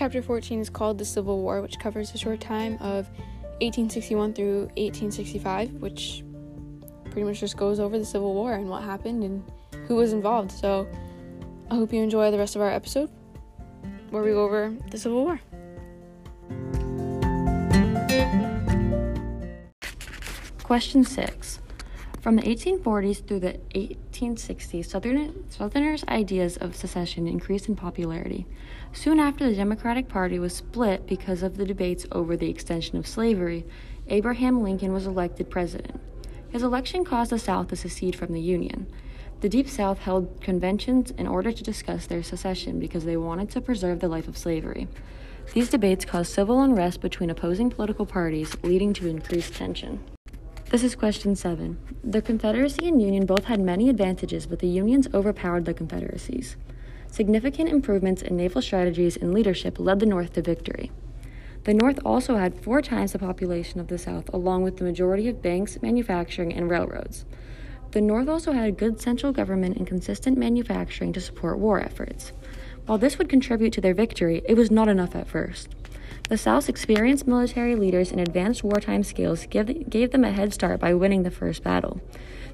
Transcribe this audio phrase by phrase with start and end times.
[0.00, 3.06] chapter 14 is called The Civil War, which covers a short time of
[3.60, 6.24] 1861 through 1865, which
[7.10, 9.44] pretty much just goes over the Civil War and what happened and
[9.86, 10.52] who was involved.
[10.52, 10.88] So
[11.70, 13.10] I hope you enjoy the rest of our episode
[14.08, 15.38] where we go over the Civil War.
[20.62, 21.60] Question 6.
[22.20, 28.46] From the 1840s through the 1860s, Southern, Southerners' ideas of secession increased in popularity.
[28.92, 33.06] Soon after the Democratic Party was split because of the debates over the extension of
[33.06, 33.64] slavery,
[34.08, 35.98] Abraham Lincoln was elected president.
[36.50, 38.86] His election caused the South to secede from the Union.
[39.40, 43.62] The Deep South held conventions in order to discuss their secession because they wanted to
[43.62, 44.88] preserve the life of slavery.
[45.54, 50.04] These debates caused civil unrest between opposing political parties, leading to increased tension.
[50.70, 51.78] This is question seven.
[52.04, 56.56] The Confederacy and Union both had many advantages, but the Unions overpowered the Confederacies.
[57.08, 60.92] Significant improvements in naval strategies and leadership led the North to victory.
[61.64, 65.26] The North also had four times the population of the South, along with the majority
[65.26, 67.24] of banks, manufacturing, and railroads.
[67.90, 72.30] The North also had a good central government and consistent manufacturing to support war efforts.
[72.86, 75.74] While this would contribute to their victory, it was not enough at first.
[76.30, 80.78] The South's experienced military leaders and advanced wartime skills give, gave them a head start
[80.78, 82.00] by winning the first battle.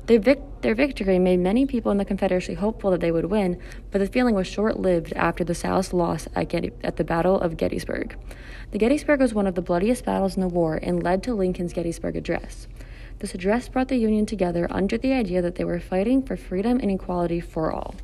[0.07, 3.61] Their, vic- their victory made many people in the Confederacy hopeful that they would win,
[3.91, 7.59] but the feeling was short lived after the South's loss at, at the Battle of
[7.59, 8.17] Gettysburg.
[8.71, 11.75] The Gettysburg was one of the bloodiest battles in the war and led to Lincoln's
[11.75, 12.69] Gettysburg Address.
[13.19, 16.81] This address brought the Union together under the idea that they were fighting for freedom
[16.81, 17.95] and equality for all.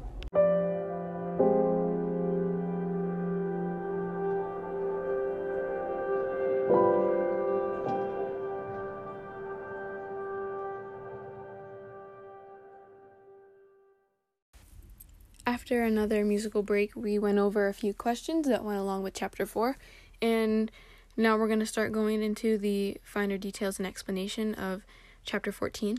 [15.72, 19.46] After another musical break, we went over a few questions that went along with chapter
[19.46, 19.78] 4,
[20.20, 20.70] and
[21.16, 24.82] now we're going to start going into the finer details and explanation of
[25.24, 25.96] chapter 14.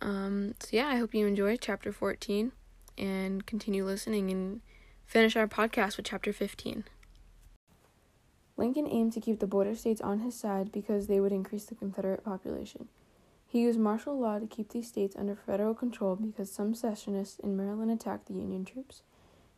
[0.00, 2.52] Um, so, yeah, I hope you enjoy chapter 14
[2.96, 4.60] and continue listening and
[5.04, 6.84] finish our podcast with chapter 15.
[8.56, 11.74] Lincoln aimed to keep the border states on his side because they would increase the
[11.74, 12.86] Confederate population.
[13.54, 17.56] He used martial law to keep these states under federal control because some secessionists in
[17.56, 19.02] Maryland attacked the Union troops.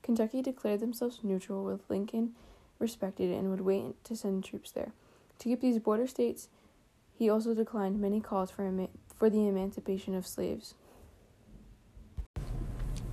[0.03, 2.35] Kentucky declared themselves neutral, with Lincoln
[2.79, 4.93] respected and would wait to send troops there.
[5.39, 6.49] To keep these border states,
[7.19, 10.75] he also declined many calls for, ema- for the emancipation of slaves.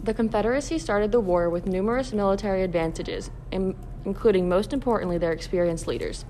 [0.04, 5.88] The Confederacy started the war with numerous military advantages, in- including most importantly their experienced
[5.88, 6.26] leaders.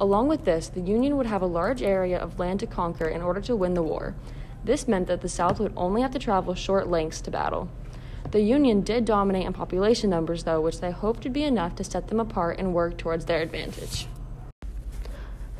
[0.00, 3.20] Along with this, the Union would have a large area of land to conquer in
[3.20, 4.14] order to win the war.
[4.64, 7.68] This meant that the South would only have to travel short lengths to battle.
[8.30, 11.84] The Union did dominate in population numbers, though, which they hoped would be enough to
[11.84, 14.06] set them apart and work towards their advantage.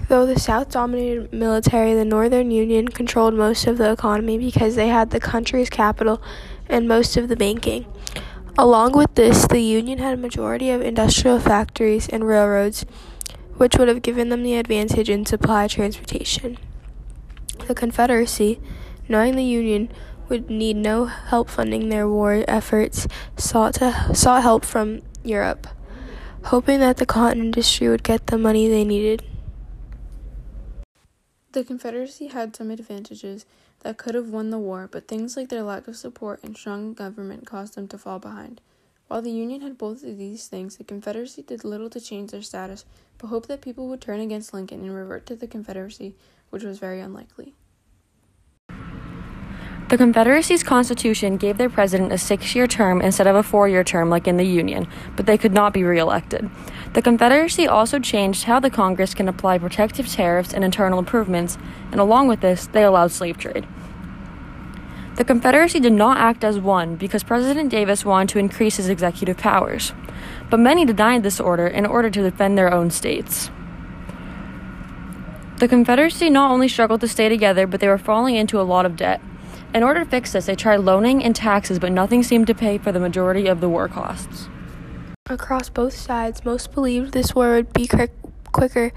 [0.08, 4.88] Though the South dominated military, the Northern Union controlled most of the economy because they
[4.88, 6.22] had the country's capital
[6.66, 7.84] and most of the banking.
[8.56, 12.86] Along with this, the Union had a majority of industrial factories and railroads
[13.60, 16.56] which would have given them the advantage in supply transportation.
[17.68, 18.58] The Confederacy,
[19.06, 19.92] knowing the Union
[20.30, 23.06] would need no help funding their war efforts,
[23.36, 25.66] sought, to, sought help from Europe,
[26.44, 29.22] hoping that the cotton industry would get the money they needed.
[31.52, 33.44] The Confederacy had some advantages
[33.80, 36.94] that could have won the war, but things like their lack of support and strong
[36.94, 38.62] government caused them to fall behind.
[39.10, 42.42] While the Union had both of these things, the Confederacy did little to change their
[42.42, 42.84] status,
[43.18, 46.14] but hoped that people would turn against Lincoln and revert to the Confederacy,
[46.50, 47.54] which was very unlikely.
[48.68, 53.82] The Confederacy's constitution gave their president a six year term instead of a four year
[53.82, 56.48] term like in the Union, but they could not be reelected.
[56.92, 61.58] The Confederacy also changed how the Congress can apply protective tariffs and internal improvements,
[61.90, 63.66] and along with this, they allowed slave trade.
[65.20, 69.36] The Confederacy did not act as one because President Davis wanted to increase his executive
[69.36, 69.92] powers,
[70.48, 73.50] but many denied this order in order to defend their own states.
[75.58, 78.86] The Confederacy not only struggled to stay together, but they were falling into a lot
[78.86, 79.20] of debt.
[79.74, 82.78] In order to fix this, they tried loaning and taxes, but nothing seemed to pay
[82.78, 84.48] for the majority of the war costs.
[85.28, 87.86] Across both sides, most believed this war would be
[88.52, 88.90] quicker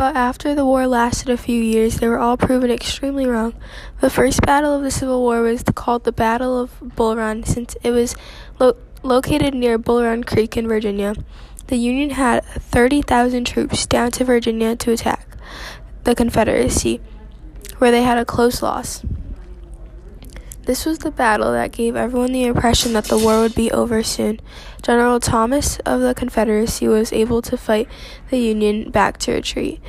[0.00, 3.52] but after the war lasted a few years, they were all proven extremely wrong.
[4.00, 7.76] The first battle of the Civil War was called the Battle of Bull Run since
[7.82, 8.16] it was
[8.58, 11.16] lo- located near Bull Run Creek in Virginia.
[11.66, 15.36] The Union had 30,000 troops down to Virginia to attack
[16.04, 17.02] the Confederacy,
[17.76, 19.04] where they had a close loss.
[20.64, 24.02] This was the battle that gave everyone the impression that the war would be over
[24.02, 24.40] soon.
[24.82, 27.88] General Thomas of the Confederacy was able to fight
[28.28, 29.80] the Union back to retreat.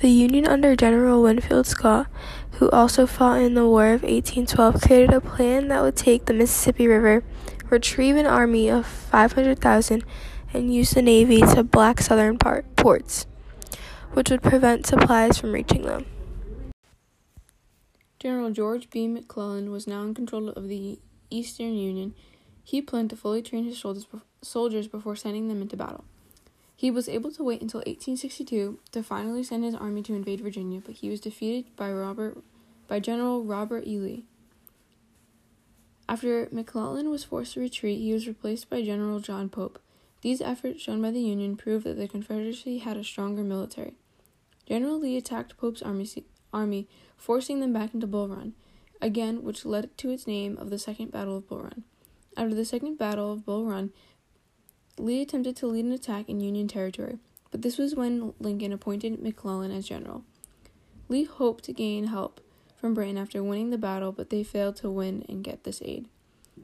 [0.00, 2.06] The Union under General Winfield Scott,
[2.52, 6.34] who also fought in the War of 1812, created a plan that would take the
[6.34, 7.24] Mississippi River,
[7.70, 10.04] retrieve an army of 500,000,
[10.52, 13.26] and use the Navy to block southern ports,
[14.12, 16.04] which would prevent supplies from reaching them.
[18.20, 19.08] General George B.
[19.08, 20.98] McClellan was now in control of the
[21.30, 22.14] Eastern Union.
[22.62, 23.82] He planned to fully train his
[24.42, 26.04] soldiers before sending them into battle.
[26.76, 30.82] He was able to wait until 1862 to finally send his army to invade Virginia,
[30.84, 32.38] but he was defeated by Robert
[32.88, 33.98] by General Robert E.
[33.98, 34.24] Lee.
[36.06, 39.78] After McClellan was forced to retreat, he was replaced by General John Pope.
[40.20, 43.94] These efforts shown by the Union proved that the Confederacy had a stronger military.
[44.66, 46.06] General Lee attacked Pope's army,
[46.52, 48.54] army forcing them back into Bull Run,
[49.00, 51.84] again, which led to its name of the Second Battle of Bull Run.
[52.36, 53.92] After the Second Battle of Bull Run,
[54.98, 57.18] Lee attempted to lead an attack in Union territory,
[57.50, 60.24] but this was when Lincoln appointed McClellan as general.
[61.08, 62.40] Lee hoped to gain help
[62.76, 66.06] from Britain after winning the battle, but they failed to win and get this aid.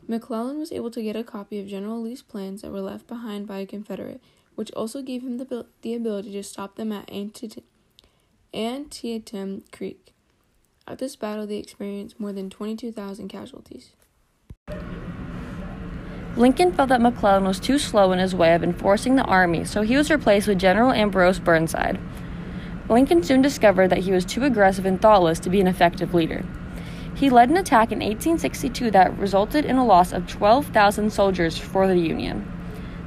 [0.08, 3.46] McClellan was able to get a copy of General Lee's plans that were left behind
[3.46, 4.20] by a Confederate,
[4.54, 7.64] which also gave him the, the ability to stop them at Antietam
[9.72, 10.12] Creek.
[10.88, 13.92] At this battle, they experienced more than 22,000 casualties.
[16.36, 19.82] Lincoln felt that McClellan was too slow in his way of enforcing the army, so
[19.82, 21.98] he was replaced with General Ambrose Burnside.
[22.88, 26.44] Lincoln soon discovered that he was too aggressive and thoughtless to be an effective leader.
[27.14, 31.88] He led an attack in 1862 that resulted in a loss of 12,000 soldiers for
[31.88, 32.46] the Union.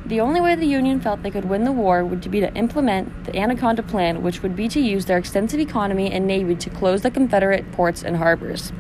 [0.10, 3.26] The only way the Union felt they could win the war would be to implement
[3.26, 7.04] the Anaconda Plan, which would be to use their extensive economy and navy to close
[7.04, 8.74] the Confederate ports and harbors.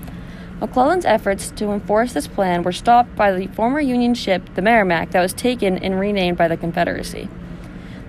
[0.60, 5.12] McClellan's efforts to enforce this plan were stopped by the former Union ship, the Merrimac,
[5.12, 7.30] that was taken and renamed by the Confederacy.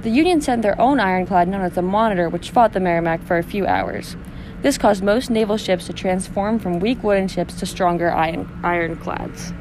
[0.00, 3.36] The Union sent their own ironclad known as the Monitor, which fought the Merrimac for
[3.36, 4.16] a few hours.
[4.62, 9.52] This caused most naval ships to transform from weak wooden ships to stronger iron- ironclads.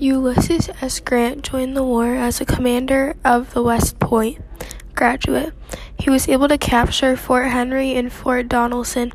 [0.00, 1.00] Ulysses S.
[1.00, 4.40] Grant joined the war as a commander of the West Point
[4.94, 5.52] graduate.
[5.98, 9.12] He was able to capture Fort Henry and Fort Donelson.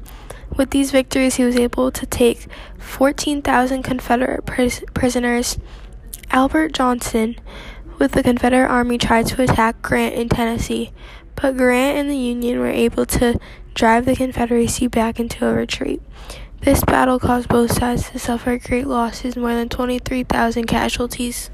[0.57, 2.47] With these victories, he was able to take
[2.79, 5.57] 14,000 Confederate pris- prisoners.
[6.31, 7.37] Albert Johnson,
[7.97, 10.91] with the Confederate Army, tried to attack Grant in Tennessee,
[11.35, 13.39] but Grant and the Union were able to
[13.73, 16.01] drive the Confederacy back into a retreat.
[16.63, 21.51] This battle caused both sides to suffer great losses, more than 23,000 casualties.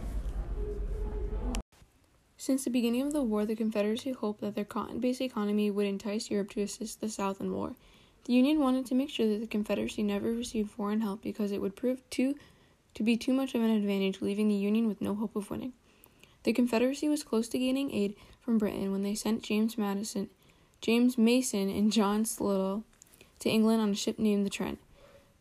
[2.37, 5.87] Since the beginning of the war, the Confederacy hoped that their cotton based economy would
[5.87, 7.73] entice Europe to assist the South in war.
[8.25, 11.59] The Union wanted to make sure that the Confederacy never received foreign help because it
[11.59, 12.35] would prove too,
[12.93, 15.73] to be too much of an advantage, leaving the Union with no hope of winning.
[16.43, 20.29] The Confederacy was close to gaining aid from Britain when they sent James Madison,
[20.81, 22.83] James Mason, and John Slidell
[23.39, 24.77] to England on a ship named the Trent.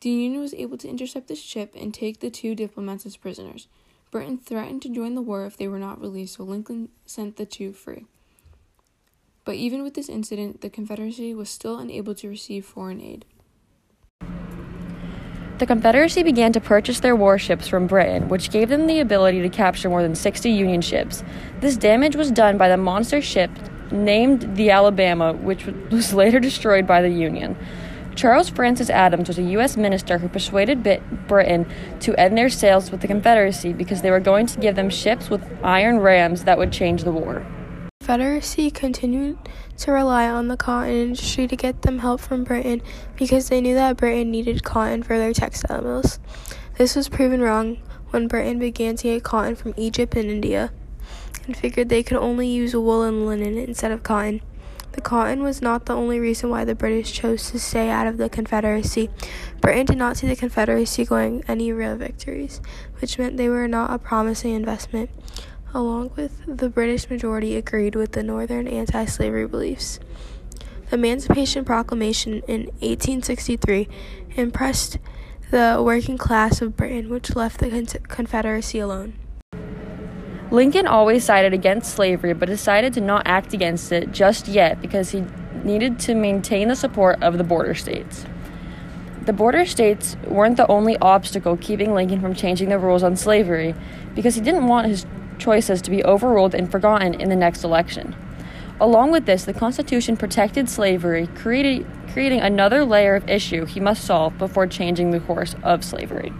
[0.00, 3.66] The Union was able to intercept the ship and take the two diplomats as prisoners.
[4.12, 7.44] Britain threatened to join the war if they were not released, so Lincoln sent the
[7.44, 8.06] two free.
[9.44, 13.24] But even with this incident, the Confederacy was still unable to receive foreign aid.
[15.58, 19.48] The Confederacy began to purchase their warships from Britain, which gave them the ability to
[19.48, 21.24] capture more than 60 Union ships.
[21.60, 23.50] This damage was done by the monster ship
[23.90, 27.56] named the Alabama, which was later destroyed by the Union.
[28.18, 29.76] Charles Francis Adams was a U.S.
[29.76, 30.82] minister who persuaded
[31.28, 31.70] Britain
[32.00, 35.30] to end their sales with the Confederacy because they were going to give them ships
[35.30, 37.46] with iron rams that would change the war.
[38.00, 39.38] The Confederacy continued
[39.76, 42.82] to rely on the cotton industry to get them help from Britain
[43.14, 46.18] because they knew that Britain needed cotton for their textile mills.
[46.76, 47.76] This was proven wrong
[48.10, 50.72] when Britain began to get cotton from Egypt and India
[51.46, 54.40] and figured they could only use wool and linen instead of cotton.
[54.92, 58.16] The cotton was not the only reason why the British chose to stay out of
[58.16, 59.10] the Confederacy.
[59.60, 62.60] Britain did not see the Confederacy going any real victories,
[63.00, 65.10] which meant they were not a promising investment.
[65.74, 70.00] Along with the British majority agreed with the Northern anti slavery beliefs.
[70.88, 73.88] The Emancipation Proclamation in 1863
[74.36, 74.98] impressed
[75.50, 79.14] the working class of Britain, which left the Confederacy alone.
[80.50, 85.10] Lincoln always sided against slavery but decided to not act against it just yet because
[85.10, 85.24] he
[85.62, 88.24] needed to maintain the support of the border states.
[89.26, 93.74] The border states weren't the only obstacle keeping Lincoln from changing the rules on slavery
[94.14, 95.04] because he didn't want his
[95.38, 98.16] choices to be overruled and forgotten in the next election.
[98.80, 104.04] Along with this, the Constitution protected slavery, created, creating another layer of issue he must
[104.04, 106.32] solve before changing the course of slavery.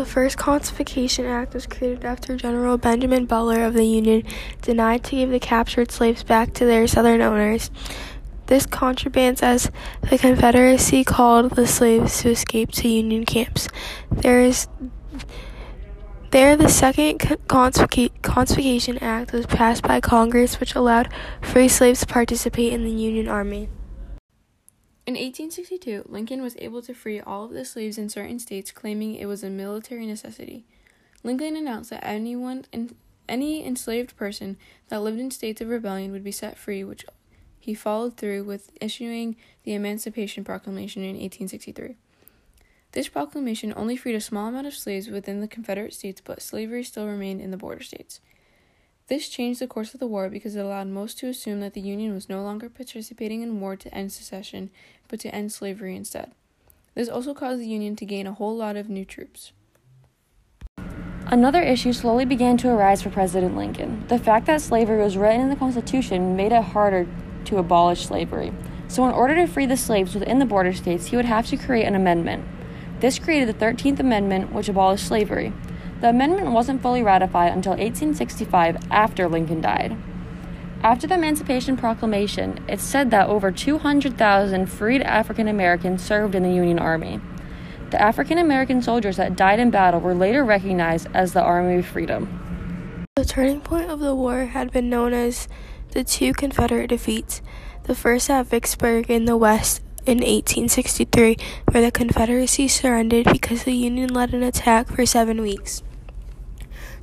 [0.00, 4.22] The first Confiscation Act was created after General Benjamin Butler of the Union
[4.62, 7.70] denied to give the captured slaves back to their Southern owners.
[8.46, 9.70] This contrabands as
[10.08, 13.68] the Confederacy called the slaves to escape to Union camps.
[14.10, 14.68] There is
[16.30, 22.72] there, the Second Confiscation Act was passed by Congress, which allowed free slaves to participate
[22.72, 23.68] in the Union Army.
[25.10, 29.16] In 1862, Lincoln was able to free all of the slaves in certain states, claiming
[29.16, 30.64] it was a military necessity.
[31.24, 32.64] Lincoln announced that anyone,
[33.28, 34.56] any enslaved person
[34.88, 37.04] that lived in states of rebellion would be set free, which
[37.58, 41.96] he followed through with issuing the Emancipation Proclamation in 1863.
[42.92, 46.84] This proclamation only freed a small amount of slaves within the Confederate States, but slavery
[46.84, 48.20] still remained in the border states.
[49.10, 51.80] This changed the course of the war because it allowed most to assume that the
[51.80, 54.70] Union was no longer participating in war to end secession,
[55.08, 56.30] but to end slavery instead.
[56.94, 59.50] This also caused the Union to gain a whole lot of new troops.
[61.26, 64.04] Another issue slowly began to arise for President Lincoln.
[64.06, 67.08] The fact that slavery was written in the Constitution made it harder
[67.46, 68.52] to abolish slavery.
[68.86, 71.56] So, in order to free the slaves within the border states, he would have to
[71.56, 72.44] create an amendment.
[73.00, 75.52] This created the 13th Amendment, which abolished slavery.
[76.00, 79.98] The amendment wasn't fully ratified until 1865 after Lincoln died.
[80.82, 86.54] After the Emancipation Proclamation, it said that over 200,000 freed African Americans served in the
[86.54, 87.20] Union Army.
[87.90, 91.86] The African American soldiers that died in battle were later recognized as the Army of
[91.86, 93.04] Freedom.
[93.16, 95.48] The turning point of the war had been known as
[95.90, 97.42] the two Confederate defeats,
[97.82, 101.36] the first at Vicksburg in the West in 1863,
[101.72, 105.82] where the Confederacy surrendered because the Union led an attack for seven weeks.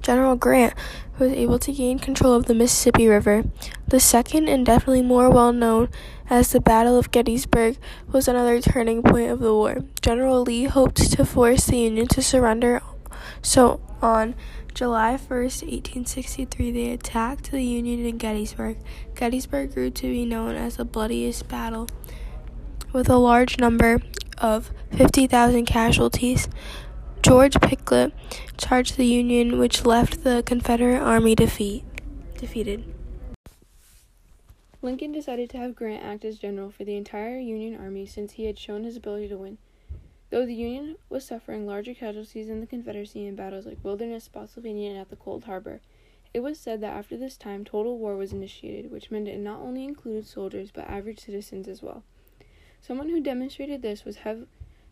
[0.02, 0.74] General Grant
[1.18, 3.44] who was able to gain control of the Mississippi River.
[3.88, 5.90] The second, and definitely more well known
[6.30, 7.78] as the Battle of Gettysburg,
[8.12, 9.84] was another turning point of the war.
[10.02, 12.82] General Lee hoped to force the Union to surrender,
[13.42, 14.36] so on
[14.74, 18.78] July 1st, 1863, they attacked the Union in Gettysburg.
[19.16, 21.88] Gettysburg grew to be known as the bloodiest battle
[22.94, 24.02] with a large number
[24.38, 26.48] of 50,000 casualties.
[27.22, 28.14] George Pickett
[28.58, 31.84] charged the Union, which left the Confederate Army defeat,
[32.38, 32.86] defeated.
[34.82, 38.46] Lincoln decided to have Grant act as general for the entire Union Army since he
[38.46, 39.58] had shown his ability to win.
[40.30, 44.92] Though the Union was suffering larger casualties than the Confederacy in battles like Wilderness, Spotsylvania,
[44.92, 45.82] and at the Cold Harbor,
[46.34, 49.62] it was said that after this time total war was initiated, which meant it not
[49.62, 52.04] only included soldiers but average citizens as well.
[52.82, 54.48] Someone who demonstrated this was hev-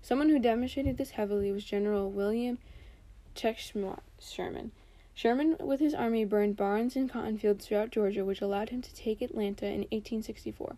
[0.05, 2.59] someone who demonstrated this heavily was General William
[3.35, 4.71] Chesmont Sherman.
[5.15, 8.93] Sherman, with his army, burned barns and cotton fields throughout Georgia, which allowed him to
[8.93, 10.75] take Atlanta in 1864.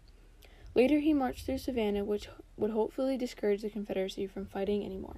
[0.75, 5.17] Later, he marched through Savannah, which would hopefully discourage the Confederacy from fighting anymore.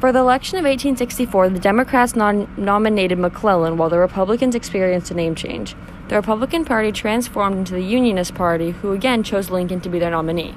[0.00, 5.14] For the election of 1864, the Democrats non- nominated McClellan while the Republicans experienced a
[5.14, 5.74] name change.
[6.08, 10.10] The Republican Party transformed into the Unionist Party, who again chose Lincoln to be their
[10.10, 10.54] nominee.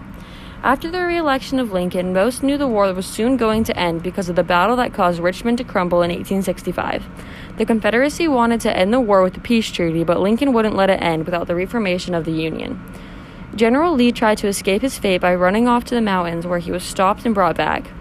[0.64, 4.02] After the re election of Lincoln, most knew the war was soon going to end
[4.02, 7.06] because of the battle that caused Richmond to crumble in 1865.
[7.58, 10.90] The Confederacy wanted to end the war with a peace treaty, but Lincoln wouldn't let
[10.90, 12.82] it end without the reformation of the Union.
[13.56, 16.72] General Lee tried to escape his fate by running off to the mountains, where he
[16.72, 17.92] was stopped and brought back.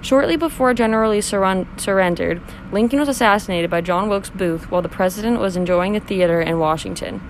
[0.00, 4.88] Shortly before General Lee sur- surrendered, Lincoln was assassinated by John Wilkes Booth while the
[4.88, 7.20] president was enjoying the theater in Washington.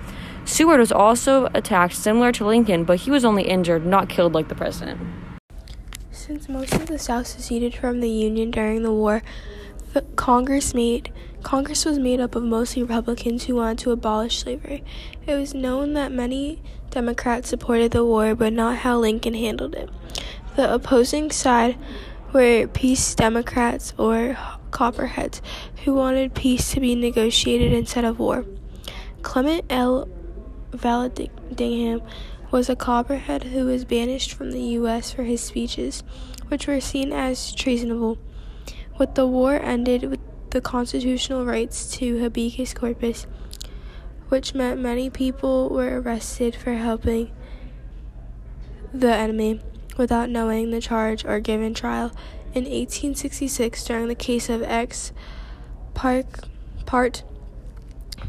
[0.46, 4.48] Seward was also attacked similar to Lincoln, but he was only injured, not killed like
[4.48, 5.00] the president.
[6.12, 9.22] Since most of the South seceded from the Union during the war,
[10.14, 10.72] Congress
[11.42, 14.84] Congress was made up of mostly Republicans who wanted to abolish slavery.
[15.26, 19.90] It was known that many Democrats supported the war, but not how Lincoln handled it.
[20.54, 21.76] The opposing side
[22.32, 24.36] were peace Democrats or
[24.70, 25.42] Copperheads
[25.84, 28.44] who wanted peace to be negotiated instead of war.
[29.22, 30.08] Clement L.
[30.78, 32.02] Vallandigham
[32.50, 35.12] was a Copperhead who was banished from the U.S.
[35.12, 36.02] for his speeches,
[36.48, 38.18] which were seen as treasonable.
[38.98, 43.26] With the war ended with the constitutional rights to habeas corpus,
[44.28, 47.30] which meant many people were arrested for helping
[48.92, 49.60] the enemy
[49.96, 52.10] without knowing the charge or given trial.
[52.54, 55.12] In 1866, during the case of X.
[55.94, 56.44] Park,
[56.86, 57.22] Part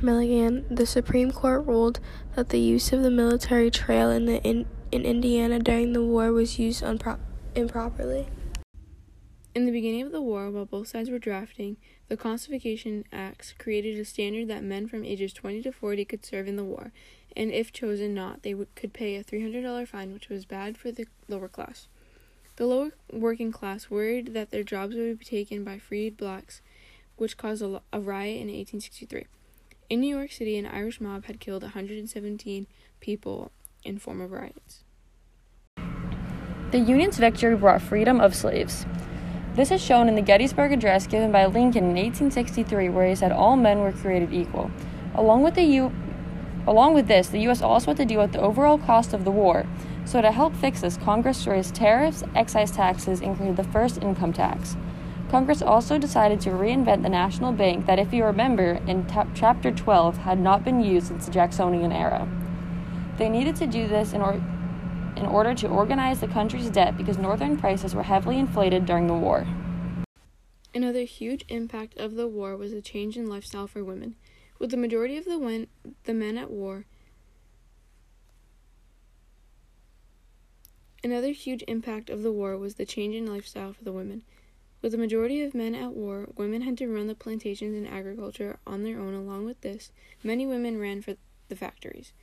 [0.01, 1.99] Milligan, the Supreme Court ruled
[2.37, 6.31] that the use of the military trail in, the in, in Indiana during the war
[6.31, 7.17] was used unpro-
[7.55, 8.27] improperly.
[9.55, 11.77] In the beginning of the war, while both sides were drafting,
[12.09, 16.47] the Conscription Acts created a standard that men from ages 20 to 40 could serve
[16.47, 16.91] in the war,
[17.35, 21.07] and if chosen not, they could pay a $300 fine, which was bad for the
[21.27, 21.87] lower class.
[22.57, 26.61] The lower working class worried that their jobs would be taken by freed blacks,
[27.15, 29.25] which caused a, a riot in 1863.
[29.89, 32.67] In New York City, an Irish mob had killed 117
[32.99, 33.51] people
[33.83, 34.83] in form of riots.
[36.71, 38.85] The Union's victory brought freedom of slaves.
[39.55, 43.31] This is shown in the Gettysburg Address given by Lincoln in 1863, where he said
[43.31, 44.69] all men were created equal.
[45.15, 45.95] Along with the U-
[46.67, 47.61] along with this, the U.S.
[47.61, 49.65] also had to deal with the overall cost of the war,
[50.07, 54.77] so, to help fix this, Congress raised tariffs, excise taxes, including the first income tax.
[55.29, 59.71] Congress also decided to reinvent the national bank that, if you remember, in t- Chapter
[59.71, 62.27] 12 had not been used since the Jacksonian era.
[63.17, 64.41] They needed to do this in, or-
[65.17, 69.13] in order to organize the country's debt because northern prices were heavily inflated during the
[69.13, 69.45] war.
[70.73, 74.15] Another huge impact of the war was a change in lifestyle for women.
[74.59, 75.67] With the majority of the,
[76.05, 76.85] the men at war,
[81.03, 84.23] Another huge impact of the war was the change in lifestyle for the women.
[84.81, 88.59] With the majority of men at war, women had to run the plantations and agriculture
[88.67, 89.13] on their own.
[89.13, 89.91] Along with this,
[90.23, 91.15] many women ran for
[91.49, 92.13] the factories.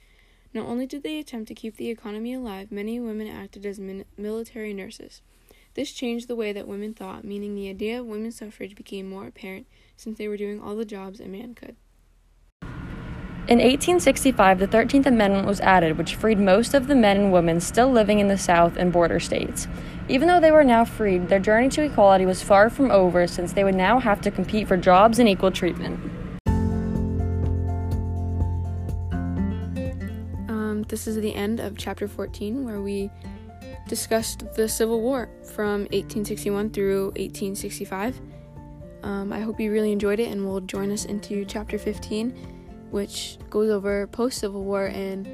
[0.52, 4.04] Not only did they attempt to keep the economy alive, many women acted as min-
[4.16, 5.20] military nurses.
[5.75, 9.26] This changed the way that women thought, meaning the idea of women's suffrage became more
[9.26, 11.75] apparent since they were doing all the jobs a man could.
[13.46, 17.61] In 1865, the 13th Amendment was added, which freed most of the men and women
[17.61, 19.68] still living in the South and border states.
[20.08, 23.52] Even though they were now freed, their journey to equality was far from over since
[23.52, 25.99] they would now have to compete for jobs and equal treatment.
[30.49, 33.11] Um, this is the end of chapter 14, where we
[33.88, 38.20] discussed the Civil War from 1861 through 1865.
[39.02, 42.54] Um, I hope you really enjoyed it and will join us into chapter 15
[42.94, 45.28] which goes over post Civil War and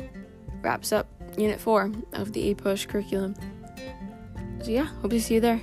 [0.63, 3.35] wraps up Unit 4 of the APUSH curriculum.
[4.63, 5.61] So, yeah, hope to see you there.